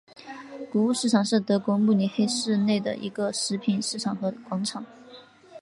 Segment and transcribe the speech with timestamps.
[0.71, 4.83] 谷物市场是德国慕尼黑市内一个食品市场和广场。